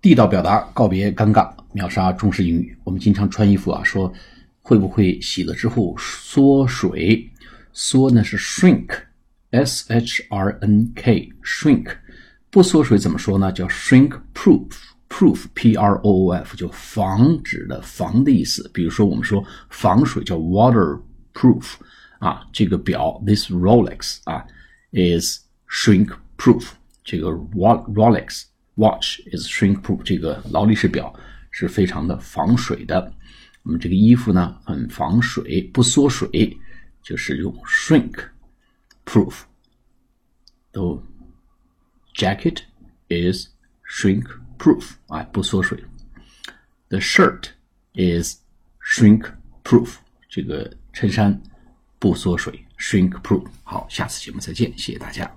[0.00, 2.76] 地道表达，告别尴尬，秒杀中式英语。
[2.84, 4.12] 我们经常穿衣服啊，说
[4.62, 7.28] 会不会洗了之后缩水？
[7.72, 11.96] 缩呢是 shrink，s h r n k，shrink。
[12.50, 13.52] 不缩水怎么说呢？
[13.52, 18.70] 叫 shrink proof，proof，p r o o f，就防止的防的意思。
[18.72, 21.74] 比如说我们说防水叫 waterproof，
[22.20, 24.44] 啊，这个表 this Rolex 啊
[24.92, 26.68] is shrink proof，
[27.04, 28.44] 这个 Rolex。
[28.77, 31.13] Watch is shrink-proof，这个劳力士表
[31.51, 33.13] 是非常的防水的。
[33.61, 36.57] 我们这个衣服呢，很防水，不缩水，
[37.01, 39.41] 就是用 shrink-proof。
[40.71, 41.01] 都
[42.15, 42.61] jacket
[43.09, 43.47] is
[43.87, 45.77] shrink-proof，啊，不缩水。
[46.89, 47.49] The shirt
[47.93, 48.37] is
[48.83, 51.39] shrink-proof，这个衬衫
[51.99, 53.45] 不缩水，shrink-proof。
[53.63, 55.31] 好，下次节目再见，谢谢大家。